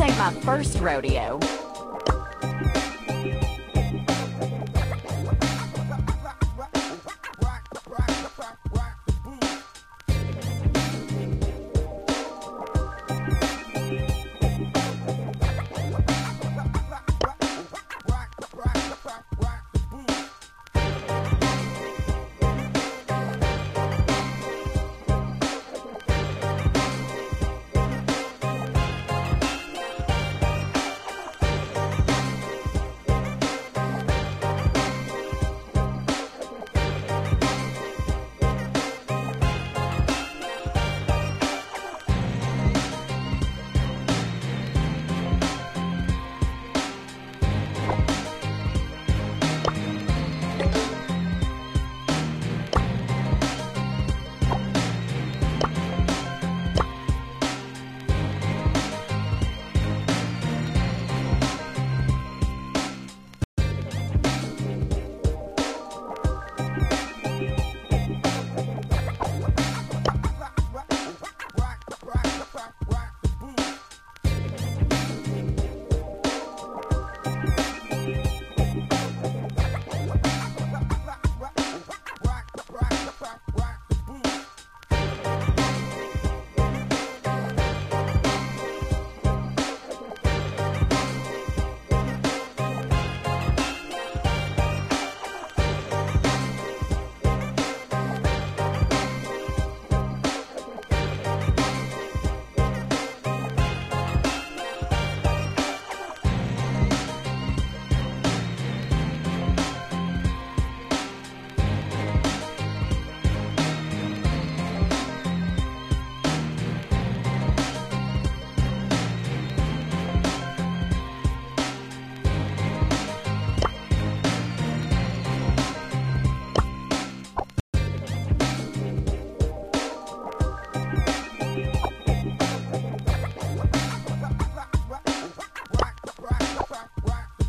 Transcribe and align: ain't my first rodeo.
ain't 0.00 0.18
my 0.18 0.30
first 0.42 0.78
rodeo. 0.80 1.40